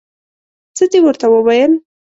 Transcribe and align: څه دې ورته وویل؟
څه 0.77 0.83
دې 0.91 0.99
ورته 1.03 1.27
وویل؟ 1.29 1.73